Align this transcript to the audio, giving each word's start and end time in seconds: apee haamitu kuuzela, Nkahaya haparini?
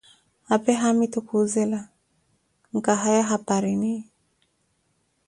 apee 0.53 0.77
haamitu 0.81 1.19
kuuzela, 1.27 1.79
Nkahaya 2.75 3.23
haparini? 3.29 3.95